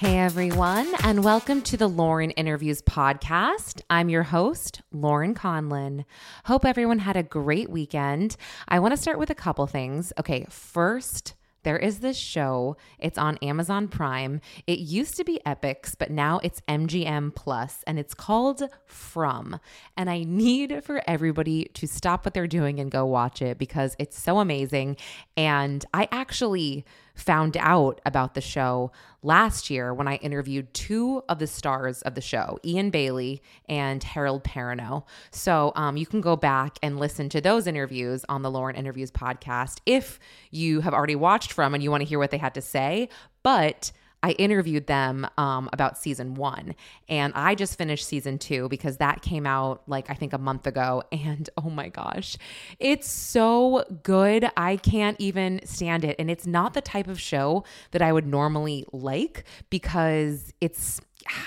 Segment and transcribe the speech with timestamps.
[0.00, 3.82] Hey everyone, and welcome to the Lauren Interviews podcast.
[3.90, 6.06] I'm your host, Lauren Conlin.
[6.46, 8.38] Hope everyone had a great weekend.
[8.66, 10.10] I want to start with a couple things.
[10.18, 12.78] Okay, first, there is this show.
[12.98, 14.40] It's on Amazon Prime.
[14.66, 19.60] It used to be Epix, but now it's MGM Plus, and it's called From.
[19.98, 23.96] And I need for everybody to stop what they're doing and go watch it because
[23.98, 24.96] it's so amazing.
[25.36, 31.38] And I actually found out about the show last year when I interviewed two of
[31.38, 35.04] the stars of the show, Eion Bailey and Harold Perrineau.
[35.30, 39.10] So um, you can go back and listen to those interviews on the Lauren Interviews
[39.10, 40.18] podcast if
[40.50, 43.08] you have already watched from and you want to hear what they had to say.
[43.42, 43.92] But
[44.22, 46.74] I interviewed them um, about season one,
[47.08, 50.66] and I just finished season two because that came out like I think a month
[50.66, 51.02] ago.
[51.20, 52.38] And oh my gosh,
[52.78, 54.50] it's so good.
[54.56, 56.16] I can't even stand it.
[56.18, 60.98] And it's not the type of show that I would normally like because it's,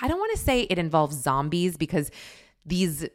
[0.02, 2.12] I don't want to say it involves zombies because
[2.66, 3.08] these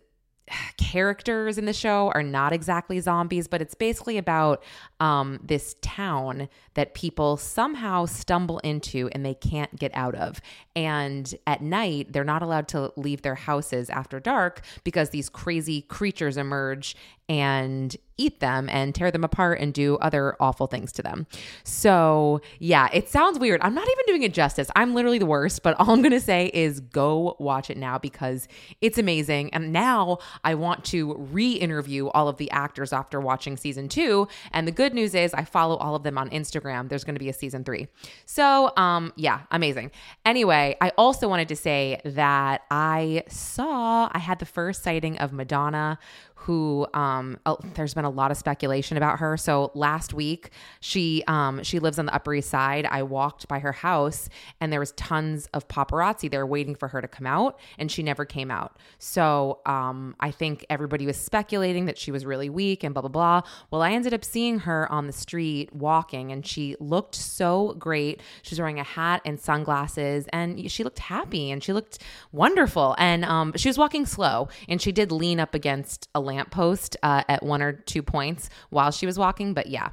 [0.76, 4.62] characters in the show are not exactly zombies, but it's basically about
[5.00, 10.40] um, this town that people somehow stumble into and they can't get out of.
[10.74, 15.82] And at night, they're not allowed to leave their houses after dark because these crazy
[15.82, 16.96] creatures emerge
[17.28, 21.26] and eat them and tear them apart and do other awful things to them.
[21.62, 23.60] So, yeah, it sounds weird.
[23.62, 24.68] I'm not even doing it justice.
[24.74, 27.96] I'm literally the worst, but all I'm going to say is go watch it now
[27.96, 28.48] because
[28.80, 29.54] it's amazing.
[29.54, 34.26] And now I want to re interview all of the actors after watching season two.
[34.52, 36.88] And the good news is I follow all of them on Instagram.
[36.88, 37.86] There's going to be a season three.
[38.26, 39.92] So, um, yeah, amazing.
[40.24, 45.32] Anyway, I also wanted to say that I saw, I had the first sighting of
[45.32, 46.00] Madonna
[46.40, 47.36] who um,
[47.74, 49.36] there's been a lot of speculation about her.
[49.36, 50.50] So last week,
[50.80, 52.86] she um, she lives on the Upper East Side.
[52.86, 54.28] I walked by her house,
[54.60, 58.02] and there was tons of paparazzi there waiting for her to come out, and she
[58.02, 58.78] never came out.
[58.98, 63.10] So um, I think everybody was speculating that she was really weak and blah blah
[63.10, 63.42] blah.
[63.70, 68.20] Well, I ended up seeing her on the street walking, and she looked so great.
[68.42, 71.98] She was wearing a hat and sunglasses, and she looked happy and she looked
[72.30, 72.94] wonderful.
[72.96, 77.24] And um, she was walking slow, and she did lean up against a lamppost uh,
[77.28, 79.54] at one or two points while she was walking.
[79.54, 79.88] But yeah,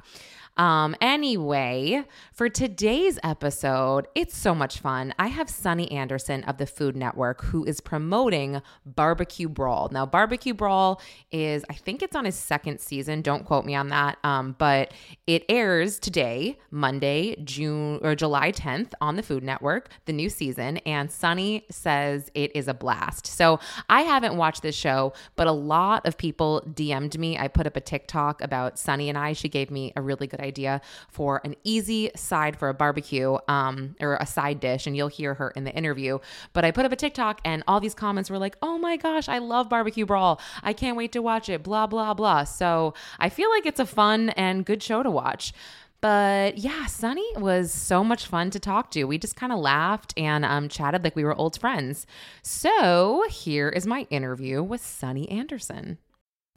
[0.56, 5.12] um, anyway, for today's episode, it's so much fun.
[5.18, 9.90] I have Sunny Anderson of the Food Network who is promoting Barbecue Brawl.
[9.92, 11.00] Now, Barbecue Brawl
[11.30, 13.20] is, I think it's on his second season.
[13.20, 14.16] Don't quote me on that.
[14.24, 14.92] Um, but
[15.26, 20.78] it airs today, Monday, June or July 10th on the Food Network, the new season.
[20.78, 23.26] And Sunny says it is a blast.
[23.26, 27.36] So I haven't watched this show, but a lot of people DM'd me.
[27.36, 29.34] I put up a TikTok about Sunny and I.
[29.34, 30.80] She gave me a really good idea
[31.10, 35.34] for an easy side for a barbecue um, or a side dish, and you'll hear
[35.34, 36.18] her in the interview.
[36.52, 39.28] But I put up a TikTok, and all these comments were like, oh my gosh,
[39.28, 40.40] I love Barbecue Brawl.
[40.62, 42.44] I can't wait to watch it, blah, blah, blah.
[42.44, 45.52] So I feel like it's a fun and good show to watch.
[46.00, 49.04] But yeah, Sunny was so much fun to talk to.
[49.04, 52.06] We just kind of laughed and um, chatted like we were old friends.
[52.42, 55.98] So here is my interview with Sunny Anderson.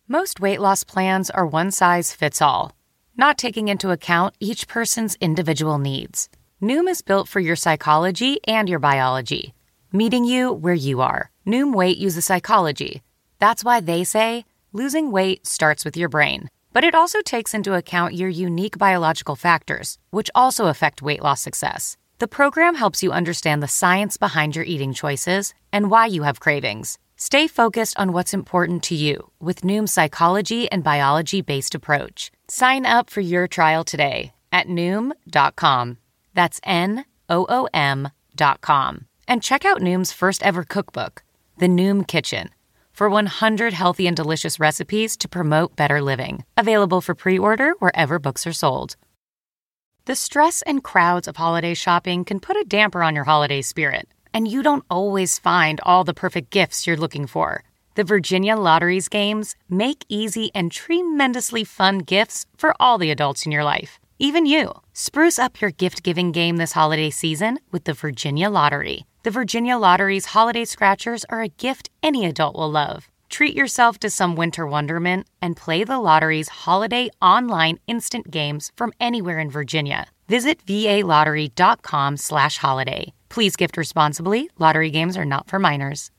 [0.07, 2.73] Most weight loss plans are one size fits all
[3.19, 6.29] not taking into account each person's individual needs.
[6.63, 9.53] Noom is built for your psychology and your biology,
[9.91, 11.29] meeting you where you are.
[11.45, 13.01] Noom Weight uses psychology.
[13.37, 16.49] That's why they say losing weight starts with your brain.
[16.71, 21.41] But it also takes into account your unique biological factors, which also affect weight loss
[21.41, 21.97] success.
[22.19, 26.39] The program helps you understand the science behind your eating choices and why you have
[26.39, 26.97] cravings.
[27.21, 32.31] Stay focused on what's important to you with Noom's psychology and biology based approach.
[32.47, 35.97] Sign up for your trial today at Noom.com.
[36.33, 39.05] That's N O O M.com.
[39.27, 41.23] And check out Noom's first ever cookbook,
[41.57, 42.51] The Noom Kitchen,
[42.93, 46.45] for 100 healthy and delicious recipes to promote better living.
[46.55, 48.95] Available for pre order wherever books are sold.
[50.05, 54.07] The stress and crowds of holiday shopping can put a damper on your holiday spirit
[54.33, 57.63] and you don't always find all the perfect gifts you're looking for.
[57.95, 63.51] The Virginia Lottery's games make easy and tremendously fun gifts for all the adults in
[63.51, 64.71] your life, even you.
[64.93, 69.05] Spruce up your gift giving game this holiday season with the Virginia Lottery.
[69.23, 73.09] The Virginia Lottery's holiday scratchers are a gift any adult will love.
[73.29, 78.91] Treat yourself to some winter wonderment and play the lottery's holiday online instant games from
[78.99, 80.07] anywhere in Virginia.
[80.27, 83.13] Visit valottery.com/holiday.
[83.39, 84.49] Please gift responsibly.
[84.57, 86.11] Lottery games are not for minors.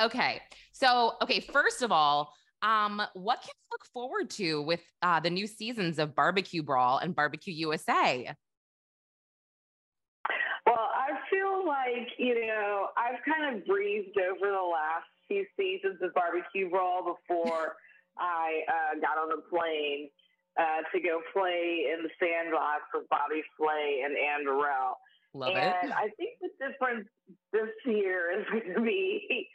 [0.00, 0.40] Okay.
[0.72, 2.32] So, okay, first of all,
[2.62, 6.96] um, what can you look forward to with uh, the new seasons of Barbecue Brawl
[6.96, 8.34] and Barbecue USA?
[10.64, 15.98] Well, I feel like, you know, I've kind of breezed over the last few seasons
[16.00, 17.76] of Barbecue Brawl before
[18.16, 20.08] I uh, got on the plane
[20.58, 24.96] uh, to go play in the sandbox with Bobby Flay and Anne Burrell.
[25.34, 25.92] Love and it.
[25.94, 27.08] I think the difference
[27.52, 29.48] this year is going to be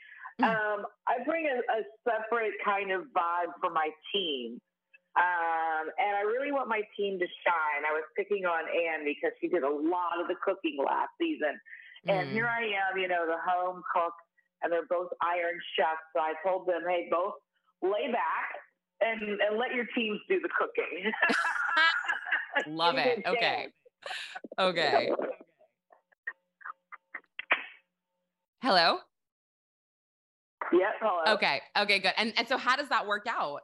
[0.44, 4.62] um, I bring a, a, separate kind of vibe for my team.
[5.18, 7.82] Um, and I really want my team to shine.
[7.90, 11.58] I was picking on Anne because she did a lot of the cooking last season.
[12.06, 12.34] And mm.
[12.34, 14.14] here I am, you know, the home cook,
[14.62, 16.06] and they're both iron chefs.
[16.16, 17.34] So I told them, hey, both
[17.82, 18.62] lay back
[19.02, 21.12] and, and let your teams do the cooking.
[22.68, 23.24] Love it.
[23.26, 23.68] Okay.
[24.60, 25.10] Okay.
[28.62, 28.98] Hello?
[30.74, 30.94] Yep.
[31.00, 31.36] Hello.
[31.36, 31.62] Okay.
[31.78, 32.14] Okay, good.
[32.18, 33.62] And and so how does that work out?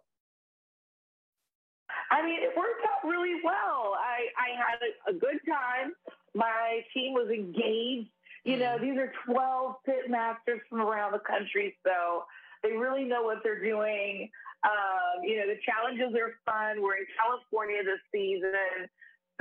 [2.11, 3.97] I mean, it worked out really well.
[3.97, 5.93] I, I had a, a good time.
[6.35, 8.09] My team was engaged.
[8.43, 8.85] You know, mm-hmm.
[8.85, 12.25] these are 12 pit masters from around the country, so
[12.61, 14.29] they really know what they're doing.
[14.63, 16.83] Um, you know, the challenges are fun.
[16.83, 18.85] We're in California this season,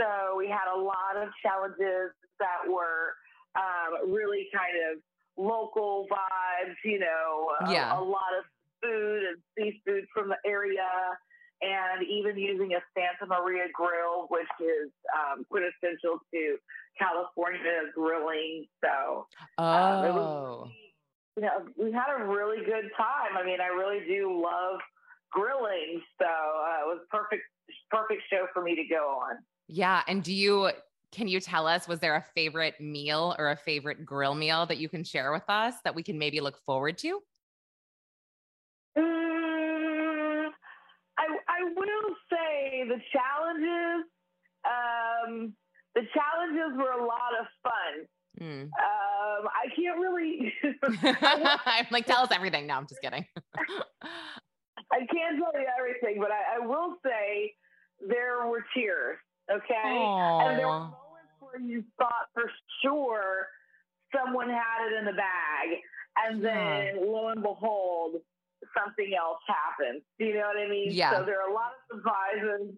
[0.01, 3.15] so we had a lot of challenges that were
[3.55, 5.03] um, really kind of
[5.37, 7.97] local vibes, you know, yeah.
[7.97, 8.45] a, a lot of
[8.83, 10.83] food and seafood from the area
[11.63, 16.57] and even using a Santa Maria grill, which is um, quintessential to
[16.99, 18.67] California grilling.
[18.85, 19.27] So,
[19.59, 20.71] oh, uh, was,
[21.37, 23.39] you know, we had a really good time.
[23.39, 24.81] I mean, I really do love
[25.31, 27.43] grilling, so uh, it was perfect,
[27.91, 29.37] perfect show for me to go on.
[29.69, 30.71] Yeah, and do you
[31.13, 34.79] can you tell us was there a favorite meal or a favorite grill meal that
[34.79, 37.21] you can share with us that we can maybe look forward to?
[38.99, 40.49] Mm,
[41.19, 44.11] I I will say the challenges
[44.65, 45.55] um,
[45.95, 48.07] the challenges were a lot of fun.
[48.41, 48.63] Mm.
[48.63, 48.71] Um,
[49.49, 50.53] I can't really.
[51.67, 52.67] I'm like, tell us everything.
[52.67, 53.27] No, I'm just kidding.
[54.93, 57.55] I can't tell you everything, but I, I will say
[58.07, 59.19] there were tears.
[59.51, 60.49] Okay, Aww.
[60.49, 60.91] and there were
[61.53, 62.51] where you thought for
[62.83, 63.49] sure
[64.15, 65.79] someone had it in the bag,
[66.25, 67.11] and then yeah.
[67.11, 68.17] lo and behold,
[68.77, 70.03] something else happens.
[70.19, 70.89] Do you know what I mean?
[70.91, 71.19] Yeah.
[71.19, 72.75] So there are a lot of surprises.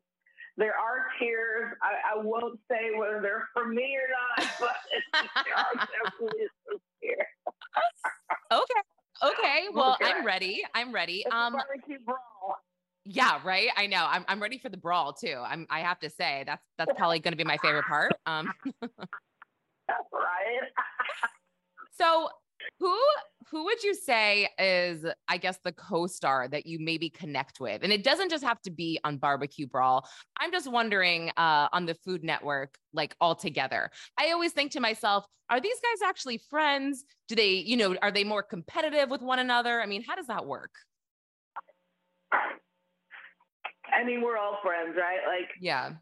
[0.56, 1.74] There are tears.
[1.82, 4.76] I, I won't say whether they're for me or not, but
[5.12, 7.26] there are definitely some tears.
[8.52, 8.80] okay.
[9.22, 9.66] Okay.
[9.72, 10.12] Well, okay.
[10.12, 10.62] I'm ready.
[10.74, 11.22] I'm ready.
[11.26, 12.56] It's um, barbecue brawl.
[13.06, 13.68] Yeah, right.
[13.76, 14.06] I know.
[14.08, 15.36] I'm I'm ready for the brawl too.
[15.44, 18.12] I'm I have to say that's that's probably going to be my favorite part.
[18.26, 18.92] Um That's
[20.12, 20.70] right.
[21.92, 22.28] so
[22.80, 22.98] who
[23.50, 27.82] who would you say is I guess the co-star that you maybe connect with?
[27.82, 30.08] And it doesn't just have to be on Barbecue Brawl.
[30.40, 33.90] I'm just wondering uh on the Food Network like all together.
[34.18, 37.04] I always think to myself, are these guys actually friends?
[37.28, 39.82] Do they, you know, are they more competitive with one another?
[39.82, 40.70] I mean, how does that work?
[43.94, 45.22] I mean, we're all friends, right?
[45.26, 45.92] Like, yeah.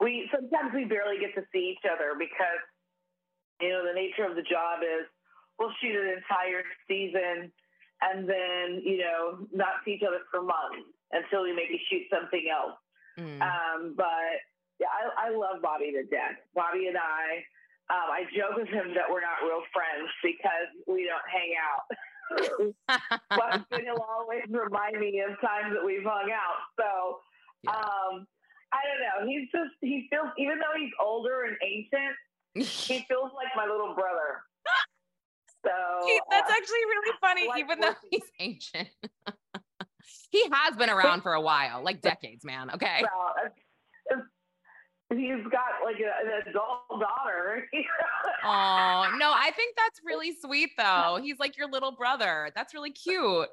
[0.00, 2.62] We sometimes we barely get to see each other because
[3.60, 5.04] you know the nature of the job is
[5.58, 7.52] we'll shoot an entire season
[8.00, 12.48] and then you know not see each other for months until we maybe shoot something
[12.48, 12.80] else.
[13.18, 13.42] Mm.
[13.42, 14.40] Um, but
[14.80, 16.40] yeah, I, I love Bobby to death.
[16.54, 17.44] Bobby and I,
[17.92, 21.84] um, I joke with him that we're not real friends because we don't hang out.
[22.88, 26.60] but he'll always remind me of times that we've hung out.
[26.78, 27.18] So,
[27.64, 27.70] yeah.
[27.70, 28.26] um,
[28.72, 29.28] I don't know.
[29.28, 32.16] He's just, he feels, even though he's older and ancient,
[32.54, 34.42] he feels like my little brother.
[35.62, 35.70] So
[36.06, 38.88] he, that's uh, actually really funny, like even though he's ancient.
[40.30, 42.70] he has been around for a while, like decades, man.
[42.70, 43.02] Okay.
[43.02, 43.34] Well,
[45.10, 47.66] he's got like a, an adult daughter.
[48.44, 51.18] oh no, I think that's really sweet though.
[51.22, 52.50] He's like your little brother.
[52.54, 53.48] That's really cute.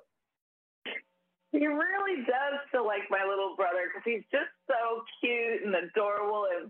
[1.52, 6.46] He really does feel like my little brother because he's just so cute and adorable
[6.60, 6.70] and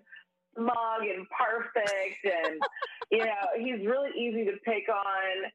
[0.55, 2.61] smug and perfect, and
[3.11, 5.51] you know he's really easy to pick on.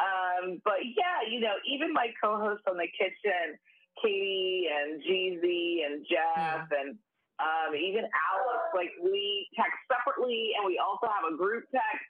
[0.00, 3.54] Um, but yeah, you know, even my co-hosts on the kitchen,
[4.02, 6.80] Katie and Jeezy and Jeff yeah.
[6.80, 6.98] and
[7.42, 12.08] um, even Alex, like we text separately and we also have a group text.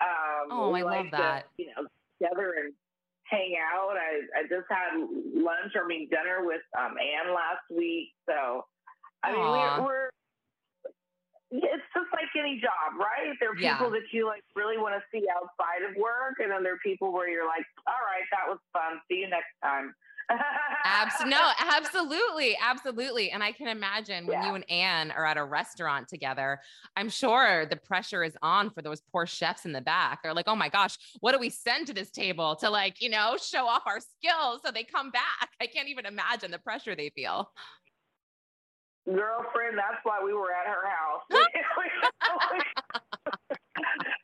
[0.00, 1.46] Um, oh, I like love that.
[1.56, 1.88] To, you know,
[2.18, 2.72] together and
[3.24, 3.96] hang out.
[3.96, 4.96] I, I just had
[5.34, 8.14] lunch or I mean dinner with um, Anne last week.
[8.26, 8.64] So,
[9.22, 10.08] I mean, we're, we're,
[11.50, 13.34] it's just like any job, right?
[13.38, 13.98] There are people yeah.
[13.98, 17.12] that you like really want to see outside of work, and then there are people
[17.12, 19.00] where you're like, all right, that was fun.
[19.08, 19.94] See you next time.
[20.30, 23.30] Abs- no, absolutely, absolutely.
[23.30, 24.48] And I can imagine when yeah.
[24.48, 26.60] you and Anne are at a restaurant together,
[26.96, 30.22] I'm sure the pressure is on for those poor chefs in the back.
[30.22, 33.08] They're like, oh my gosh, what do we send to this table to like, you
[33.08, 35.50] know, show off our skills so they come back?
[35.60, 37.50] I can't even imagine the pressure they feel.
[39.06, 41.22] Girlfriend, that's why we were at her house.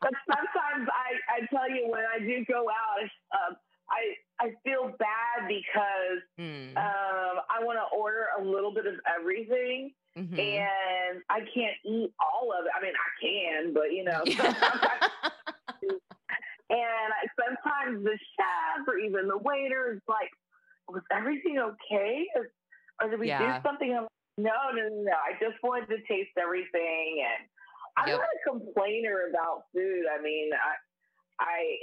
[0.00, 3.54] but sometimes I, I tell you when I do go out, uh,
[3.90, 6.76] I I feel bad because mm.
[6.76, 10.34] um, I want to order a little bit of everything, mm-hmm.
[10.34, 12.72] and I can't eat all of it.
[12.76, 14.22] I mean, I can, but you know,
[16.70, 20.30] and I, sometimes the chef or even the waiter is like,
[20.88, 22.26] "Was everything okay?
[22.34, 22.50] Or
[23.08, 23.61] did we yeah.
[23.61, 25.12] do something?" I'm like, no, no, no, no.
[25.12, 27.46] I just wanted to taste everything, and
[27.96, 28.18] I'm yep.
[28.18, 30.06] not a complainer about food.
[30.11, 30.75] I mean, I,
[31.44, 31.78] I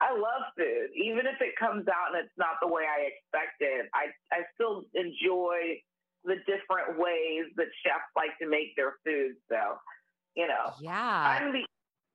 [0.00, 3.86] I love food, even if it comes out and it's not the way I expected.
[3.94, 5.80] I I still enjoy
[6.24, 9.36] the different ways that chefs like to make their food.
[9.48, 9.76] So,
[10.36, 11.64] you know, yeah, I'm the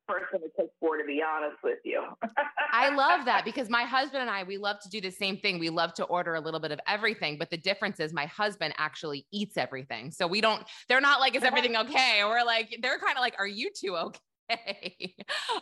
[0.07, 2.03] person to cook for, to be honest with you.
[2.71, 5.59] I love that because my husband and I, we love to do the same thing.
[5.59, 8.73] We love to order a little bit of everything, but the difference is my husband
[8.77, 10.11] actually eats everything.
[10.11, 12.21] So we don't, they're not like, is everything okay?
[12.23, 14.17] We're like, they're kind of like, are you two okay?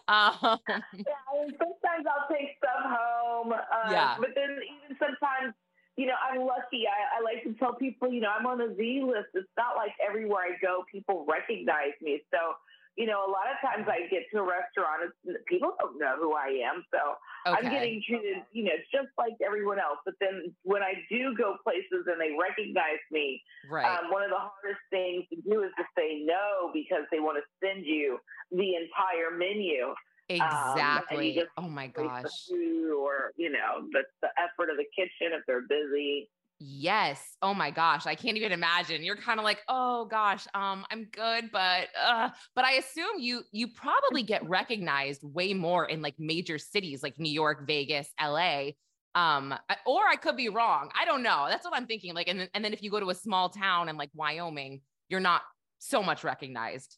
[0.07, 1.53] um, yeah, I mean,
[1.93, 3.53] sometimes I'll take stuff home.
[3.53, 4.15] Uh, yeah.
[4.19, 5.53] But then even sometimes,
[5.97, 6.85] you know, I'm lucky.
[6.89, 9.29] I, I like to tell people, you know, I'm on a Z list.
[9.33, 12.21] It's not like everywhere I go, people recognize me.
[12.31, 12.57] So,
[12.97, 15.13] you know, a lot of times I get to a restaurant,
[15.49, 16.85] people don't know who I am.
[16.93, 17.17] So
[17.49, 17.57] okay.
[17.57, 19.97] I'm getting treated, you know, just like everyone else.
[20.05, 23.85] But then when I do go places and they recognize me, right.
[23.85, 27.41] Um, one of the hardest things to do is to say no because they want
[27.41, 28.17] to send you
[28.51, 29.93] the entire menu.
[30.41, 31.39] Um, exactly.
[31.39, 32.23] Um, oh my gosh.
[32.51, 36.29] Or, you know, the, the effort of the kitchen if they're busy.
[36.59, 37.35] Yes.
[37.41, 38.05] Oh my gosh.
[38.05, 39.03] I can't even imagine.
[39.03, 43.41] You're kind of like, oh gosh, um, I'm good, but uh, but I assume you
[43.51, 48.71] you probably get recognized way more in like major cities like New York, Vegas, LA.
[49.15, 49.53] Um,
[49.85, 50.89] or I could be wrong.
[50.99, 51.45] I don't know.
[51.47, 52.15] That's what I'm thinking.
[52.15, 54.81] Like, and then, and then if you go to a small town in like Wyoming,
[55.09, 55.41] you're not
[55.77, 56.97] so much recognized.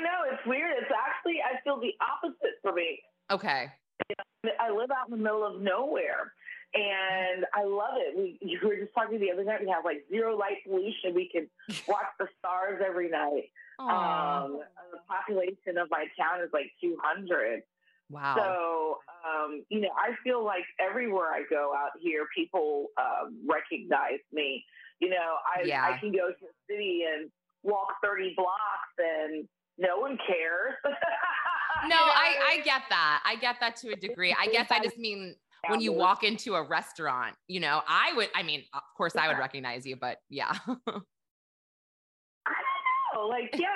[0.00, 0.32] I know.
[0.32, 0.72] It's weird.
[0.80, 3.00] It's actually I feel the opposite for me.
[3.30, 3.68] Okay.
[4.58, 6.32] I live out in the middle of nowhere
[6.74, 8.16] and I love it.
[8.16, 9.60] We, we were just talking the other night.
[9.60, 11.14] We have like zero light pollution.
[11.14, 11.48] We can
[11.88, 13.50] watch the stars every night.
[13.78, 14.60] Um,
[14.92, 17.62] the population of my town is like 200.
[18.10, 18.34] Wow.
[18.36, 24.20] So, um, you know, I feel like everywhere I go out here, people um, recognize
[24.32, 24.64] me.
[24.98, 25.82] You know, I, yeah.
[25.82, 27.30] I can go to a city and
[27.62, 29.48] walk 30 blocks and
[29.80, 30.74] no one cares.
[31.88, 33.22] no, I, I get that.
[33.24, 34.36] I get that to a degree.
[34.38, 35.34] I guess I just mean
[35.68, 39.28] when you walk into a restaurant, you know, I would, I mean, of course I
[39.28, 40.52] would recognize you, but yeah.
[40.66, 40.76] I
[42.46, 43.28] don't know.
[43.28, 43.68] Like, yeah.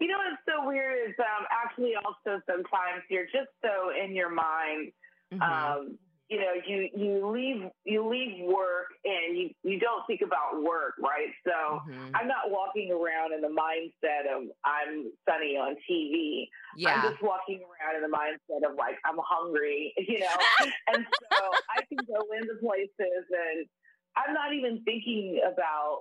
[0.00, 4.30] You know what's so weird is um, actually also sometimes you're just so in your
[4.30, 4.90] mind.
[5.32, 5.94] Mm-hmm.
[6.32, 10.94] You know, you you leave you leave work and you you don't think about work,
[10.96, 11.28] right?
[11.44, 12.16] So mm-hmm.
[12.16, 16.48] I'm not walking around in the mindset of I'm Sunny on TV.
[16.74, 16.94] Yeah.
[16.94, 20.36] I'm just walking around in the mindset of like I'm hungry, you know.
[20.88, 23.66] and so I can go into places and
[24.16, 26.00] I'm not even thinking about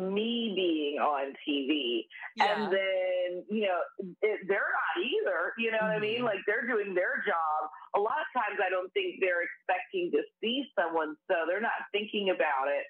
[0.00, 2.06] me being on TV.
[2.36, 2.54] Yeah.
[2.56, 3.80] And then, you know,
[4.22, 5.52] it, they're not either.
[5.58, 5.92] You know mm-hmm.
[5.92, 6.16] what I mean?
[6.24, 6.32] Mm-hmm.
[6.32, 7.60] Like they're doing their job.
[7.96, 11.86] A lot of times I don't think they're expecting to see someone, so they're not
[11.92, 12.86] thinking about it.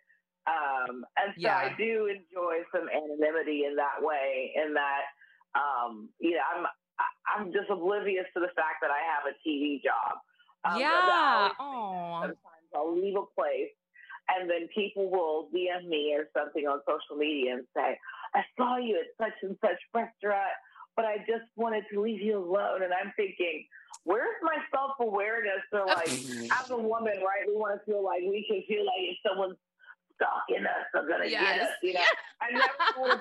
[0.49, 1.57] Um, and so yeah.
[1.57, 5.05] I do enjoy some anonymity in that way, in that,
[5.55, 6.65] um, you know, I'm,
[7.29, 10.21] I'm just oblivious to the fact that I have a TV job.
[10.65, 11.49] Um, yeah.
[11.59, 12.37] Sometimes
[12.75, 13.73] I'll leave a place
[14.39, 17.99] and then people will DM me or something on social media and say,
[18.35, 20.55] I saw you at such and such restaurant,
[20.97, 22.83] but I just wanted to leave you alone.
[22.83, 23.67] And I'm thinking,
[24.05, 25.63] where's my self awareness?
[25.73, 26.09] So, like,
[26.63, 29.57] as a woman, right, we want to feel like we can feel like if someone's
[30.21, 30.87] stalking us.
[30.95, 31.57] I'm gonna Yes.
[31.59, 31.75] get us.
[31.83, 32.05] You know,
[32.41, 32.73] I never.
[32.99, 33.21] Would, and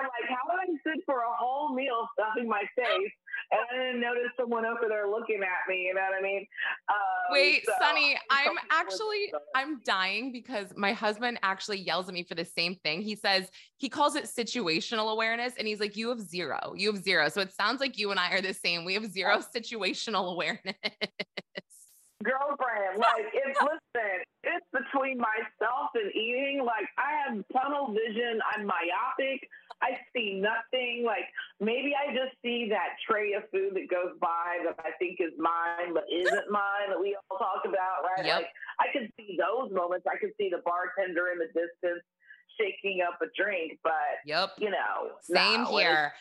[0.00, 3.12] I'm like, how did I sit for a whole meal stuffing my face,
[3.52, 5.86] and I didn't notice someone over there looking at me?
[5.88, 6.46] You know what I mean?
[6.88, 6.96] Um,
[7.32, 12.08] Wait, so Sunny, I'm felt it was actually I'm dying because my husband actually yells
[12.08, 13.02] at me for the same thing.
[13.02, 16.74] He says he calls it situational awareness and he's like you have zero.
[16.76, 17.28] You have zero.
[17.28, 18.84] So it sounds like you and I are the same.
[18.84, 20.74] We have zero situational awareness.
[22.22, 22.98] girlfriend.
[22.98, 24.20] Like, it's listen,
[24.54, 26.62] it's between myself and eating.
[26.64, 28.40] Like, I have tunnel vision.
[28.54, 29.48] I'm myopic.
[29.82, 31.04] I see nothing.
[31.06, 31.28] Like,
[31.60, 35.32] maybe I just see that tray of food that goes by that I think is
[35.38, 38.26] mine but isn't mine that we all talk about, right?
[38.26, 38.36] Yep.
[38.36, 38.50] Like,
[38.80, 40.06] I can see those moments.
[40.10, 42.02] I can see the bartender in the distance
[42.58, 44.50] shaking up a drink, but yep.
[44.58, 46.12] you know, Same no, here.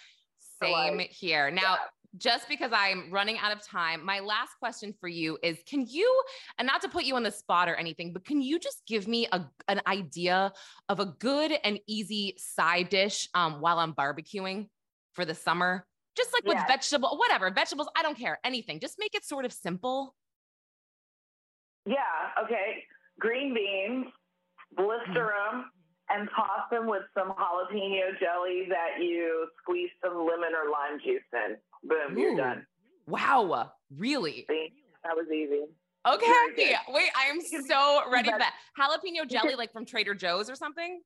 [0.61, 1.51] Same like- here.
[1.51, 1.77] Now, yeah.
[2.17, 6.23] Just because I'm running out of time, my last question for you is can you,
[6.57, 9.07] and not to put you on the spot or anything, but can you just give
[9.07, 10.51] me a, an idea
[10.89, 14.67] of a good and easy side dish um, while I'm barbecuing
[15.13, 15.85] for the summer?
[16.15, 18.79] Just like with vegetable, whatever, vegetables, I don't care, anything.
[18.79, 20.15] Just make it sort of simple.
[21.85, 21.95] Yeah,
[22.43, 22.83] okay.
[23.19, 24.07] Green beans,
[24.75, 25.65] blister them,
[26.09, 31.21] and toss them with some jalapeno jelly that you squeeze some lemon or lime juice
[31.33, 31.57] in.
[31.83, 32.65] Boom, you're done.
[33.07, 34.45] Wow, really?
[34.49, 34.73] See,
[35.03, 35.65] that was easy.
[36.07, 36.75] Okay.
[36.89, 38.53] Wait, I am so ready for that.
[38.79, 41.01] Jalapeno jelly, like from Trader Joe's or something?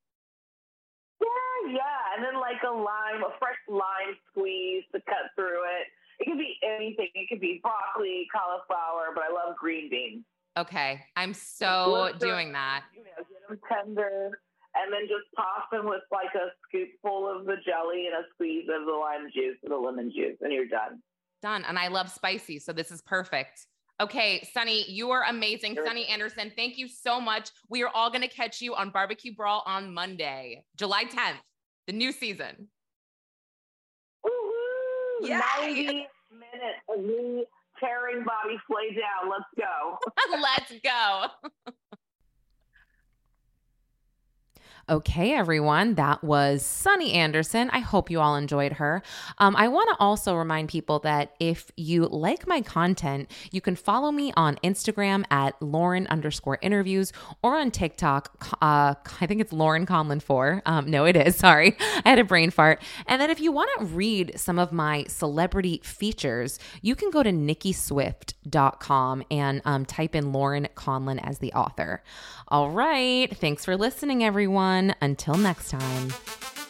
[1.20, 2.15] Yeah, yeah.
[2.15, 5.88] And then like a lime, a fresh lime squeeze to cut through it.
[6.20, 7.10] It could be anything.
[7.15, 10.24] It could be broccoli, cauliflower, but I love green beans.
[10.58, 11.03] Okay.
[11.15, 12.84] I'm so doing that.
[12.93, 14.39] You know, get them tender,
[14.75, 18.67] and then just pop them with like a scoopful of the jelly and a squeeze
[18.69, 21.01] of the lime juice or the lemon juice, and you're done.
[21.41, 21.65] Done.
[21.67, 22.59] And I love spicy.
[22.59, 23.65] So this is perfect.
[23.99, 25.75] Okay, Sunny, you are amazing.
[25.75, 25.85] Sure.
[25.85, 27.51] Sunny Anderson, thank you so much.
[27.69, 31.37] We are all going to catch you on Barbecue Brawl on Monday, July 10th,
[31.85, 32.67] the new season.
[34.25, 35.27] Woohoo!
[35.27, 35.37] Yay!
[35.59, 37.45] 90 minutes of me
[37.79, 39.29] tearing Bobby Flay down.
[39.29, 39.97] Let's go.
[40.41, 41.27] Let's go.
[44.89, 47.70] Okay, everyone, that was Sunny Anderson.
[47.72, 49.03] I hope you all enjoyed her.
[49.37, 53.75] Um, I want to also remind people that if you like my content, you can
[53.75, 58.55] follow me on Instagram at Lauren underscore interviews or on TikTok.
[58.61, 60.63] Uh, I think it's Lauren Conlin 4.
[60.65, 61.35] Um, no, it is.
[61.41, 61.77] Sorry.
[62.03, 62.81] I had a brain fart.
[63.05, 67.24] And then if you want to read some of my celebrity features, you can go
[67.24, 72.03] to nickiswift.com and um, type in Lauren Conlin as the author.
[72.48, 73.35] All right.
[73.37, 74.24] Thanks for listening,
[74.72, 74.96] everyone.
[75.01, 76.60] Until next time.